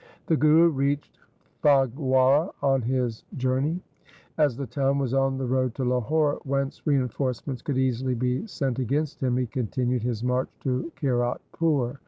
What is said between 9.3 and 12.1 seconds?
he continued his march to Kiratpur.